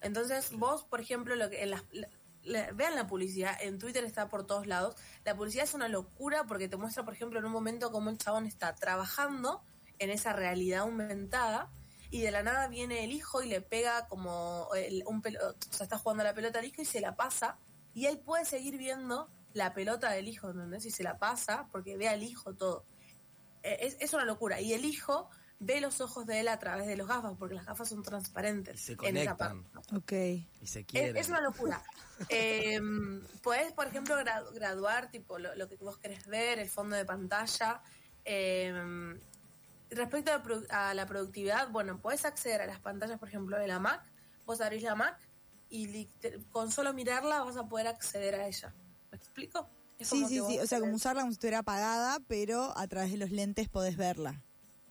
Entonces, 0.00 0.52
vos, 0.52 0.84
por 0.84 1.00
ejemplo, 1.00 1.34
lo 1.34 1.50
que 1.50 1.62
en 1.64 1.70
las, 1.70 1.82
la- 1.90 2.08
la- 2.42 2.70
vean 2.72 2.94
la 2.94 3.06
publicidad, 3.08 3.56
en 3.60 3.78
Twitter 3.80 4.04
está 4.04 4.28
por 4.28 4.46
todos 4.46 4.66
lados. 4.68 4.94
La 5.24 5.34
publicidad 5.36 5.64
es 5.64 5.74
una 5.74 5.88
locura 5.88 6.44
porque 6.44 6.68
te 6.68 6.76
muestra, 6.76 7.04
por 7.04 7.14
ejemplo, 7.14 7.38
en 7.40 7.44
un 7.44 7.52
momento 7.52 7.90
cómo 7.90 8.08
el 8.10 8.16
chabón 8.18 8.46
está 8.46 8.74
trabajando 8.76 9.62
en 9.98 10.10
esa 10.10 10.32
realidad 10.32 10.82
aumentada 10.82 11.70
y 12.10 12.20
de 12.22 12.30
la 12.30 12.42
nada 12.42 12.66
viene 12.68 13.04
el 13.04 13.12
hijo 13.12 13.42
y 13.42 13.48
le 13.48 13.60
pega 13.60 14.06
como 14.08 14.68
el- 14.76 15.02
un 15.06 15.22
pelo, 15.22 15.38
o 15.50 15.54
sea, 15.74 15.84
está 15.84 15.98
jugando 15.98 16.22
a 16.22 16.26
la 16.26 16.34
pelota 16.34 16.58
al 16.58 16.64
hijo 16.64 16.82
y 16.82 16.84
se 16.84 17.00
la 17.00 17.14
pasa 17.16 17.58
y 17.94 18.06
él 18.06 18.18
puede 18.18 18.44
seguir 18.44 18.76
viendo 18.78 19.28
la 19.52 19.74
pelota 19.74 20.10
del 20.10 20.28
hijo, 20.28 20.50
¿entendés? 20.50 20.84
Y 20.86 20.90
se 20.90 21.02
la 21.02 21.18
pasa 21.18 21.68
porque 21.72 21.96
ve 21.96 22.08
al 22.08 22.22
hijo 22.22 22.54
todo. 22.54 22.84
Eh, 23.62 23.78
Es, 23.80 23.96
es 24.00 24.12
una 24.14 24.24
locura. 24.24 24.60
Y 24.60 24.72
el 24.74 24.84
hijo 24.84 25.28
ve 25.58 25.80
los 25.80 26.00
ojos 26.00 26.24
de 26.24 26.40
él 26.40 26.48
a 26.48 26.58
través 26.58 26.86
de 26.86 26.96
los 26.96 27.06
gafas, 27.08 27.34
porque 27.38 27.54
las 27.56 27.66
gafas 27.66 27.88
son 27.88 28.02
transparentes. 28.02 28.76
Y 28.80 28.84
se 28.84 28.92
en 28.92 29.16
esa 29.16 29.36
conectan. 29.36 29.66
Ok. 29.94 30.12
Y 30.12 30.66
se 30.66 30.80
Es, 30.80 30.86
quieren. 30.86 31.16
es 31.16 31.28
una 31.28 31.40
locura. 31.40 31.82
Eh, 32.28 32.78
puedes, 33.42 33.72
por 33.72 33.86
ejemplo, 33.86 34.14
gra- 34.18 34.44
graduar 34.52 35.10
tipo 35.10 35.38
lo, 35.38 35.54
lo 35.56 35.68
que 35.68 35.76
vos 35.76 35.96
querés 35.98 36.26
ver, 36.26 36.58
el 36.58 36.68
fondo 36.68 36.94
de 36.94 37.04
pantalla. 37.06 37.82
Eh, 38.26 39.18
respecto 39.90 40.30
a, 40.70 40.94
la 40.94 41.06
productividad, 41.06 41.68
bueno, 41.70 42.00
puedes 42.00 42.24
acceder 42.24 42.62
a 42.62 42.66
las 42.66 42.80
pantallas, 42.80 43.18
por 43.18 43.28
ejemplo, 43.28 43.58
de 43.58 43.66
la 43.66 43.78
Mac. 43.78 44.02
Vos 44.46 44.60
abrís 44.60 44.82
la 44.82 44.94
Mac 44.94 45.18
y 45.68 46.06
con 46.50 46.70
solo 46.72 46.92
mirarla 46.92 47.42
vas 47.44 47.56
a 47.56 47.68
poder 47.68 47.86
acceder 47.86 48.34
a 48.34 48.46
ella. 48.46 48.74
¿Me 49.10 49.18
explico? 49.18 49.68
Es 49.98 50.08
Sí, 50.08 50.24
sí, 50.26 50.40
sí. 50.46 50.58
O 50.58 50.66
sea, 50.66 50.80
como 50.80 50.94
usarla 50.94 51.22
como 51.22 51.32
si 51.32 51.34
estuviera 51.36 51.58
apagada, 51.58 52.18
pero 52.26 52.76
a 52.76 52.86
través 52.88 53.12
de 53.12 53.18
los 53.18 53.30
lentes 53.30 53.68
podés 53.68 53.96
verla. 53.96 54.42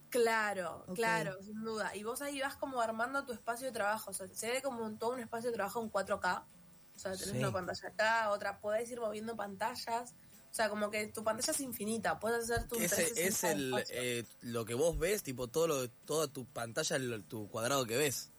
Claro, 0.10 0.86
claro, 0.96 1.38
sin 1.44 1.64
duda. 1.64 1.96
Y 1.96 2.04
vos 2.04 2.22
ahí 2.22 2.42
vas 2.42 2.56
como 2.56 2.82
armando 2.82 3.26
tu 3.26 3.32
espacio 3.34 3.68
de 3.68 3.74
trabajo. 3.74 4.10
O 4.12 4.14
sea, 4.14 4.28
se 4.28 4.52
ve 4.52 4.62
como 4.62 4.84
un- 4.84 4.98
todo 4.98 5.12
un 5.14 5.20
espacio 5.20 5.50
de 5.52 5.56
trabajo 5.56 5.82
en 5.84 5.90
4K. 5.90 6.48
O 6.96 7.00
sea, 7.00 7.12
tenés 7.12 7.30
Sí. 7.32 7.38
una 7.38 7.52
pantalla 7.52 7.90
acá, 7.90 8.30
otra, 8.32 8.60
podés 8.60 8.90
ir 8.92 9.00
moviendo 9.00 9.36
pantallas. 9.36 10.16
O 10.52 10.54
sea, 10.54 10.70
como 10.70 10.90
que 10.90 11.08
tu 11.08 11.24
pantalla 11.24 11.52
es 11.54 11.60
infinita. 11.62 12.20
Puedes 12.20 12.50
hacer 12.50 12.68
tu 12.68 12.76
Ese 12.76 12.96
360 12.96 13.82
es 13.82 13.90
el, 13.90 13.96
eh, 13.98 14.24
lo 14.42 14.66
que 14.66 14.74
vos 14.74 14.98
ves, 14.98 15.22
tipo 15.24 15.48
todo 15.48 15.68
lo, 15.68 15.90
toda 15.90 16.28
tu 16.28 16.46
pantalla, 16.46 16.96
el- 16.96 17.24
tu 17.26 17.48
cuadrado 17.50 17.86
que 17.86 17.98
ves. 17.98 18.32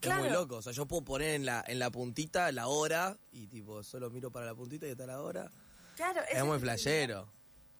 Es 0.00 0.16
muy 0.16 0.30
loco. 0.30 0.56
O 0.56 0.62
sea, 0.62 0.72
yo 0.72 0.86
puedo 0.86 1.02
poner 1.04 1.34
en 1.34 1.44
la, 1.44 1.62
en 1.66 1.78
la 1.78 1.90
puntita 1.90 2.50
la 2.52 2.68
hora 2.68 3.18
y 3.32 3.46
tipo 3.48 3.82
solo 3.82 4.08
miro 4.10 4.30
para 4.30 4.46
la 4.46 4.54
puntita 4.54 4.86
y 4.86 4.90
está 4.90 5.06
la 5.06 5.20
hora. 5.20 5.52
Claro, 5.96 6.22
Es 6.32 6.42
muy 6.42 6.58
flashero. 6.58 7.30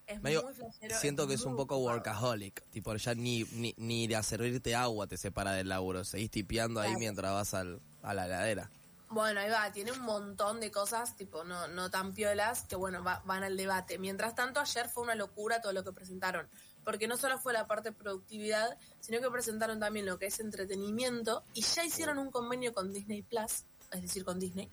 Es 0.06 0.20
Medio- 0.20 0.42
muy 0.42 0.52
flashero. 0.52 0.98
Siento 0.98 1.26
que 1.26 1.34
es 1.34 1.44
un 1.44 1.56
poco 1.56 1.78
workaholic. 1.78 2.62
Tipo, 2.70 2.94
ya 2.96 3.14
ni, 3.14 3.44
ni, 3.52 3.72
ni 3.78 4.06
de 4.06 4.16
a 4.16 4.22
servirte 4.22 4.74
agua 4.74 5.06
te 5.06 5.16
separa 5.16 5.52
del 5.52 5.70
laburo. 5.70 6.04
Seguís 6.04 6.30
tipeando 6.30 6.80
ahí 6.80 6.94
mientras 6.96 7.32
vas 7.32 7.54
al, 7.54 7.80
a 8.02 8.12
la 8.12 8.26
heladera. 8.26 8.70
Bueno, 9.10 9.40
ahí 9.40 9.50
va, 9.50 9.72
tiene 9.72 9.90
un 9.90 10.02
montón 10.02 10.60
de 10.60 10.70
cosas, 10.70 11.16
tipo, 11.16 11.42
no, 11.42 11.66
no 11.66 11.90
tan 11.90 12.14
piolas, 12.14 12.62
que 12.68 12.76
bueno, 12.76 13.02
va- 13.02 13.20
van 13.26 13.42
al 13.42 13.56
debate. 13.56 13.98
Mientras 13.98 14.36
tanto, 14.36 14.60
ayer 14.60 14.88
fue 14.88 15.02
una 15.02 15.16
locura 15.16 15.60
todo 15.60 15.72
lo 15.72 15.82
que 15.82 15.92
presentaron, 15.92 16.48
porque 16.84 17.08
no 17.08 17.16
solo 17.16 17.36
fue 17.36 17.52
la 17.52 17.66
parte 17.66 17.90
de 17.90 17.96
productividad, 17.96 18.78
sino 19.00 19.20
que 19.20 19.28
presentaron 19.28 19.80
también 19.80 20.06
lo 20.06 20.16
que 20.16 20.26
es 20.26 20.38
entretenimiento, 20.38 21.42
y 21.54 21.62
ya 21.62 21.84
hicieron 21.84 22.18
un 22.18 22.30
convenio 22.30 22.72
con 22.72 22.92
Disney 22.92 23.22
Plus, 23.22 23.64
es 23.90 24.02
decir, 24.02 24.24
con 24.24 24.38
Disney, 24.38 24.70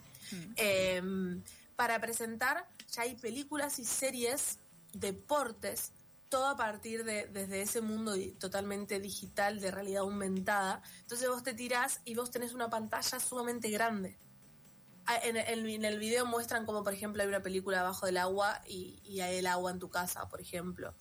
eh, 0.55 1.01
para 1.75 1.99
presentar, 1.99 2.69
ya 2.91 3.01
hay 3.01 3.15
películas 3.15 3.79
y 3.79 3.85
series, 3.85 4.59
deportes, 4.93 5.93
todo 6.29 6.47
a 6.47 6.57
partir 6.57 7.03
de 7.05 7.25
desde 7.27 7.61
ese 7.61 7.81
mundo 7.81 8.13
totalmente 8.37 8.99
digital 8.99 9.59
de 9.61 9.71
realidad 9.71 10.01
aumentada. 10.01 10.81
Entonces 11.01 11.27
vos 11.29 11.41
te 11.41 11.53
tirás 11.53 12.01
y 12.03 12.15
vos 12.15 12.29
tenés 12.31 12.53
una 12.53 12.69
pantalla 12.69 13.19
sumamente 13.19 13.69
grande. 13.69 14.19
Ah, 15.07 15.17
En 15.23 15.37
el, 15.37 15.65
en 15.69 15.85
el 15.85 15.97
video 15.99 16.25
muestran 16.25 16.65
como, 16.65 16.83
por 16.83 16.93
ejemplo, 16.93 17.21
hay 17.23 17.29
una 17.29 17.41
película 17.41 17.79
abajo 17.79 18.05
del 18.05 18.17
agua 18.17 18.61
y, 18.67 18.99
y 19.03 19.21
hay 19.21 19.37
el 19.37 19.47
agua 19.47 19.71
en 19.71 19.79
tu 19.79 19.89
casa, 19.89 20.27
por 20.29 20.41
ejemplo. 20.41 20.93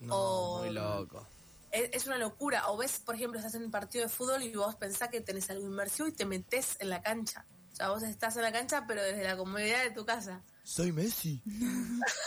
No, 0.00 0.16
O- 0.16 0.58
muy 0.60 0.70
loco. 0.70 1.26
Es, 1.70 1.90
es 1.92 2.06
una 2.06 2.16
locura. 2.18 2.68
O 2.70 2.76
ves, 2.78 3.00
por 3.00 3.14
ejemplo, 3.14 3.38
estás 3.38 3.54
en 3.54 3.64
un 3.64 3.70
partido 3.70 4.02
de 4.04 4.08
fútbol 4.10 4.42
y 4.42 4.54
vos 4.54 4.74
pensás 4.76 5.08
que 5.10 5.20
tenés 5.20 5.50
algo 5.50 5.66
inmersivo 5.66 6.08
y 6.08 6.12
te 6.12 6.24
metes 6.24 6.76
en 6.80 6.88
la 6.88 7.02
cancha. 7.02 7.46
O 7.72 7.76
sea, 7.76 7.90
vos 7.90 8.02
estás 8.02 8.34
en 8.36 8.42
la 8.42 8.50
cancha, 8.52 8.84
pero 8.88 9.02
desde 9.02 9.22
la 9.24 9.36
comodidad 9.36 9.84
de 9.84 9.90
tu 9.90 10.04
casa. 10.04 10.42
Soy 10.64 10.90
Messi. 10.92 11.42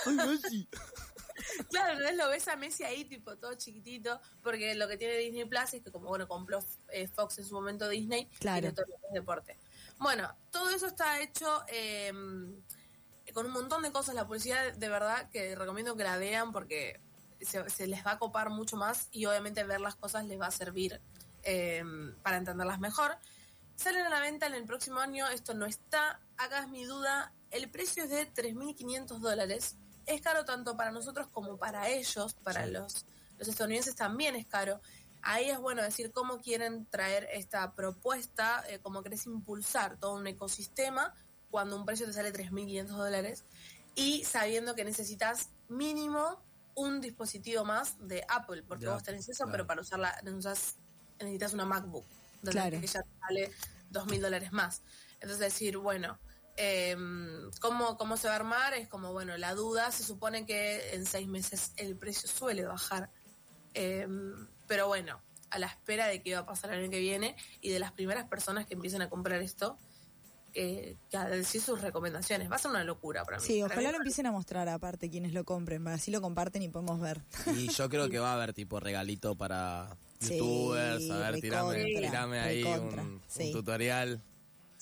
Soy 0.04 0.16
Messi. 0.16 0.70
Claro, 1.72 2.00
¿no? 2.00 2.12
lo 2.12 2.30
ves 2.30 2.48
a 2.48 2.56
Messi 2.56 2.84
ahí, 2.84 3.06
tipo, 3.06 3.36
todo 3.38 3.56
chiquitito, 3.56 4.22
porque 4.44 4.75
lo 4.75 4.88
que 4.88 4.98
tiene 4.98 5.16
Disney 5.18 5.46
Plus 5.46 5.74
es 5.74 5.82
que, 5.82 5.92
como 5.92 6.08
bueno, 6.08 6.28
compró 6.28 6.60
eh, 6.90 7.08
Fox 7.08 7.40
en 7.40 7.46
su 7.46 7.56
momento 7.56 7.90
Disney, 7.90 8.28
Claro. 8.40 8.62
tiene 8.62 8.75
todo 8.75 8.86
lo 8.88 8.96
que 9.00 9.08
es 9.08 9.13
deporte. 9.13 9.60
Bueno, 10.03 10.36
todo 10.51 10.69
eso 10.69 10.86
está 10.86 11.22
hecho 11.22 11.63
eh, 11.69 12.12
con 13.33 13.45
un 13.45 13.53
montón 13.53 13.81
de 13.83 13.91
cosas. 13.93 14.13
La 14.15 14.27
publicidad, 14.27 14.74
de 14.74 14.89
verdad, 14.89 15.29
que 15.29 15.55
recomiendo 15.55 15.95
que 15.95 16.03
la 16.03 16.17
vean 16.17 16.51
porque 16.51 17.00
se, 17.39 17.69
se 17.69 17.88
les 17.88 18.05
va 18.05 18.12
a 18.12 18.19
copar 18.19 18.50
mucho 18.50 18.75
más 18.75 19.07
y 19.12 19.25
obviamente 19.25 19.63
ver 19.63 19.79
las 19.79 19.95
cosas 19.95 20.25
les 20.25 20.39
va 20.39 20.48
a 20.48 20.51
servir 20.51 21.01
eh, 21.43 21.83
para 22.22 22.36
entenderlas 22.36 22.79
mejor. 22.79 23.17
Salen 23.75 24.05
a 24.05 24.10
la 24.10 24.19
venta 24.19 24.45
en 24.45 24.55
el 24.55 24.65
próximo 24.65 25.00
año, 25.00 25.27
esto 25.29 25.53
no 25.53 25.65
está, 25.65 26.19
acá 26.38 26.60
es 26.60 26.67
mi 26.67 26.83
duda, 26.83 27.33
el 27.50 27.72
precio 27.72 28.03
es 28.03 28.10
de 28.10 28.31
3.500 28.31 29.19
dólares, 29.19 29.77
es 30.05 30.22
caro 30.22 30.43
tanto 30.45 30.75
para 30.75 30.91
nosotros 30.91 31.27
como 31.29 31.57
para 31.57 31.88
ellos, 31.88 32.33
para 32.43 32.65
Sí. 32.65 32.72
los, 32.72 33.05
los 33.39 33.48
estadounidenses 33.48 33.95
también 33.95 34.36
es 34.36 34.45
caro. 34.45 34.81
Ahí 35.24 35.50
es 35.50 35.58
bueno 35.58 35.82
decir 35.82 36.12
cómo 36.12 36.39
quieren 36.42 36.86
traer 36.86 37.27
esta 37.32 37.74
propuesta, 37.75 38.63
eh, 38.68 38.80
cómo 38.82 39.01
querés 39.03 39.25
impulsar 39.25 39.98
todo 39.98 40.15
un 40.15 40.27
ecosistema 40.27 41.15
cuando 41.50 41.75
un 41.77 41.86
precio 41.86 42.06
te 42.06 42.13
sale 42.13 42.32
3.500 42.34 42.88
dólares 42.88 43.46
y 43.96 44.24
sabiendo 44.25 44.75
que 44.75 44.84
necesitas 44.84 45.50
mínimo 45.70 46.44
un 46.75 47.00
dispositivo 47.00 47.63
más 47.63 47.96
de 48.08 48.25
Apple, 48.27 48.63
porque 48.63 48.86
vos 48.88 48.96
Apple, 48.96 49.13
tenés 49.13 49.30
eso, 49.30 49.44
claro. 49.44 49.51
pero 49.51 49.68
para 49.68 49.82
usarla 49.82 50.20
necesitas, 50.24 50.77
necesitas 51.20 51.53
una 51.53 51.65
MacBook, 51.65 52.06
donde 52.42 52.51
Claro. 52.60 52.82
que 52.82 52.88
ya 52.88 53.01
te 53.03 53.10
sale 53.20 53.51
2.000 53.92 54.20
dólares 54.22 54.51
más. 54.51 54.82
Entonces 55.22 55.39
decir, 55.39 55.77
bueno, 55.77 56.20
eh, 56.58 56.98
¿cómo, 57.62 57.98
¿cómo 57.98 58.18
se 58.18 58.27
va 58.27 58.34
a 58.34 58.38
armar? 58.38 58.74
Es 58.74 58.88
como, 58.89 59.13
bueno, 59.13 59.38
la 59.38 59.53
duda, 59.53 59.92
se 59.92 60.03
supone 60.03 60.46
que 60.46 60.96
en 60.96 61.06
seis 61.06 61.27
meses 61.27 61.72
el 61.77 61.96
precio 61.96 62.27
suele 62.27 62.65
bajar, 62.65 63.10
Eh, 63.75 64.08
pero 64.67 64.88
bueno, 64.88 65.22
a 65.50 65.60
la 65.60 65.67
espera 65.67 66.08
de 66.08 66.22
qué 66.22 66.34
va 66.34 66.41
a 66.41 66.46
pasar 66.46 66.74
el 66.74 66.82
año 66.82 66.89
que 66.89 67.00
viene 67.00 67.36
y 67.62 67.70
de 67.70 67.79
las 67.79 67.91
primeras 67.91 68.27
personas 68.27 68.65
que 68.65 68.74
empiecen 68.74 69.01
a 69.01 69.10
comprar 69.10 69.41
esto, 69.41 69.77
eh, 70.55 70.98
que 71.10 71.17
a 71.17 71.27
decir 71.27 71.62
sus 71.62 71.82
recomendaciones. 71.82 72.51
Va 72.51 72.55
a 72.55 72.60
ser 72.60 72.72
una 72.72 72.84
locura 72.84 73.24
para 73.24 73.38
mí. 73.38 73.43
Sí, 73.46 73.62
Para 73.62 73.74
ojalá 73.74 73.88
mí 73.89 73.91
lo 73.91 73.98
empiecen 73.98 74.25
a 74.27 74.32
mostrar 74.32 74.70
aparte 74.70 75.10
quienes 75.10 75.34
lo 75.34 75.43
compren, 75.46 75.88
así 75.88 76.12
lo 76.12 76.22
comparten 76.22 76.62
y 76.62 76.70
podemos 76.70 77.00
ver. 77.00 77.22
Y 77.55 77.67
yo 77.74 77.89
creo 77.89 78.10
que 78.10 78.20
va 78.20 78.32
a 78.32 78.36
haber 78.36 78.53
tipo 78.53 78.79
regalito 78.79 79.36
para 79.36 79.96
Sí, 80.20 80.38
youtubers. 80.38 81.10
A 81.10 81.17
ver, 81.32 81.41
tirame, 81.41 81.84
tirame 81.86 82.39
ahí 82.39 82.63
un, 82.63 83.00
un 83.00 83.22
sí. 83.27 83.51
tutorial. 83.51 84.22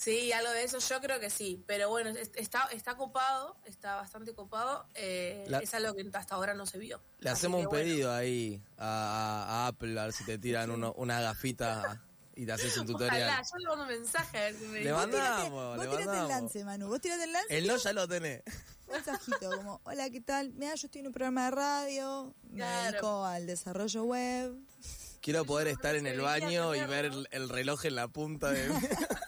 Sí, 0.03 0.31
algo 0.31 0.49
de 0.51 0.63
eso 0.63 0.79
yo 0.79 0.99
creo 0.99 1.19
que 1.19 1.29
sí, 1.29 1.63
pero 1.67 1.89
bueno, 1.89 2.09
es- 2.09 2.31
está, 2.35 2.67
está 2.71 2.95
copado, 2.97 3.55
está 3.65 3.97
bastante 3.97 4.33
copado, 4.33 4.87
eh, 4.95 5.45
La- 5.47 5.59
es 5.59 5.71
algo 5.75 5.93
que 5.93 6.09
hasta 6.13 6.33
ahora 6.33 6.55
no 6.55 6.65
se 6.65 6.79
vio. 6.79 6.99
Le 7.19 7.29
Así 7.29 7.41
hacemos 7.41 7.59
un 7.59 7.67
bueno. 7.67 7.83
pedido 7.85 8.11
ahí 8.11 8.63
a, 8.79 9.67
Apple 9.67 9.99
a 9.99 10.05
ver 10.05 10.13
si 10.13 10.23
te 10.25 10.39
tiran 10.39 10.71
uno- 10.71 10.93
una 10.97 11.21
gafita 11.21 12.01
y 12.35 12.47
te 12.47 12.51
haces 12.51 12.75
un 12.77 12.83
Ojalá, 12.89 12.97
tutorial. 12.97 13.43
yo 13.43 13.57
le 13.59 13.67
mando 13.67 13.83
un 13.83 13.89
mensaje 13.89 14.37
a 14.39 14.41
ver 14.41 14.55
si 14.55 14.65
me 14.65 14.79
Le 14.81 14.91
Mandamos, 14.91 15.77
vos 15.77 15.89
tirate 15.97 16.17
el 16.19 16.27
lance, 16.27 16.63
Manu. 16.65 16.87
Vos 16.87 16.99
tirate 17.01 17.23
el 17.25 17.33
lance. 17.33 17.57
El 17.59 17.67
no 17.67 17.77
ya 17.77 17.93
lo 17.93 18.07
tenés. 18.07 18.41
Un 18.87 18.93
mensajito 18.95 19.51
como, 19.55 19.81
hola, 19.83 20.09
¿qué 20.09 20.21
tal? 20.21 20.51
Mira, 20.53 20.73
yo 20.73 20.87
estoy 20.87 21.01
en 21.01 21.07
un 21.07 21.13
programa 21.13 21.45
de 21.45 21.51
radio, 21.51 22.33
me 22.49 22.55
Claro. 22.57 22.91
dedico 22.91 23.25
al 23.25 23.45
desarrollo 23.45 24.03
web. 24.05 24.55
Quiero 25.21 25.45
poder 25.45 25.67
estar 25.67 25.95
en 25.95 26.07
el 26.07 26.19
baño 26.21 26.73
y 26.73 26.83
ver 26.85 27.05
el, 27.05 27.27
el 27.29 27.49
reloj 27.49 27.85
en 27.85 27.93
la 27.95 28.07
punta 28.07 28.49
de... 28.49 28.67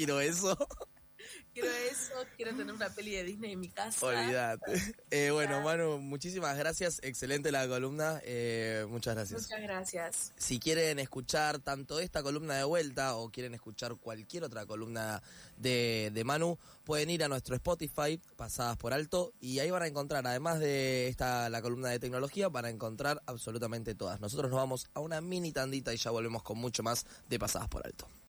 Quiero 0.00 0.18
eso. 0.18 0.56
Quiero 1.52 1.68
eso, 1.68 2.14
quiero 2.36 2.56
tener 2.56 2.74
una 2.74 2.88
peli 2.88 3.10
de 3.10 3.22
Disney 3.24 3.52
en 3.52 3.60
mi 3.60 3.68
casa. 3.68 4.06
Olvídate. 4.06 4.72
Eh, 5.10 5.30
bueno, 5.30 5.60
Manu, 5.60 5.98
muchísimas 5.98 6.56
gracias. 6.56 7.00
Excelente 7.02 7.52
la 7.52 7.68
columna. 7.68 8.18
Eh, 8.24 8.86
muchas 8.88 9.14
gracias. 9.14 9.42
Muchas 9.42 9.60
gracias. 9.60 10.32
Si 10.36 10.58
quieren 10.58 10.98
escuchar 10.98 11.58
tanto 11.58 12.00
esta 12.00 12.22
columna 12.22 12.54
de 12.54 12.64
vuelta 12.64 13.16
o 13.16 13.28
quieren 13.30 13.52
escuchar 13.52 13.96
cualquier 13.96 14.44
otra 14.44 14.64
columna 14.64 15.22
de, 15.58 16.10
de 16.14 16.24
Manu, 16.24 16.58
pueden 16.84 17.10
ir 17.10 17.22
a 17.22 17.28
nuestro 17.28 17.54
Spotify, 17.56 18.18
pasadas 18.36 18.78
por 18.78 18.94
alto, 18.94 19.34
y 19.38 19.58
ahí 19.58 19.70
van 19.70 19.82
a 19.82 19.88
encontrar, 19.88 20.26
además 20.26 20.60
de 20.60 21.08
esta 21.08 21.50
la 21.50 21.60
columna 21.60 21.90
de 21.90 21.98
tecnología, 21.98 22.48
van 22.48 22.64
a 22.64 22.70
encontrar 22.70 23.20
absolutamente 23.26 23.94
todas. 23.94 24.18
Nosotros 24.20 24.50
nos 24.50 24.58
vamos 24.58 24.88
a 24.94 25.00
una 25.00 25.20
mini 25.20 25.52
tandita 25.52 25.92
y 25.92 25.98
ya 25.98 26.10
volvemos 26.10 26.42
con 26.42 26.56
mucho 26.56 26.82
más 26.82 27.04
de 27.28 27.38
pasadas 27.38 27.68
por 27.68 27.84
alto. 27.84 28.08